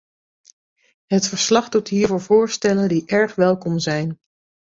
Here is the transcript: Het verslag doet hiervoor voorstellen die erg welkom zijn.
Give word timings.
Het 1.05 1.27
verslag 1.27 1.69
doet 1.69 1.87
hiervoor 1.87 2.21
voorstellen 2.21 2.87
die 2.89 3.03
erg 3.05 3.35
welkom 3.35 3.79
zijn. 3.79 4.19